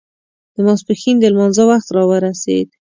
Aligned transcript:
د 0.55 0.55
ماسپښين 0.65 1.15
د 1.19 1.25
لمانځه 1.33 1.63
وخت 1.69 1.87
را 1.95 2.03
ورسېد. 2.09 2.67